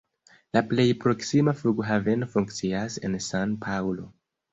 La 0.57 0.61
plej 0.69 0.85
proksima 1.03 1.53
flughaveno 1.59 2.29
funkcias 2.37 2.97
en 3.09 3.19
San-Paŭlo. 3.27 4.09